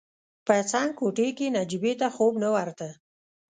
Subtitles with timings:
[0.45, 2.89] په څنګ کوټې کې نجيبې ته خوب نه ورته.